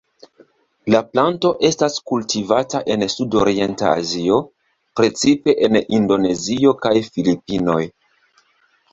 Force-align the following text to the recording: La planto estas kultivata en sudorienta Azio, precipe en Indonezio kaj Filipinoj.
La 0.93 0.99
planto 1.07 1.49
estas 1.67 1.97
kultivata 2.11 2.79
en 2.95 3.03
sudorienta 3.15 3.91
Azio, 3.97 4.39
precipe 5.01 5.55
en 5.67 5.77
Indonezio 5.99 6.73
kaj 6.87 6.95
Filipinoj. 7.19 7.79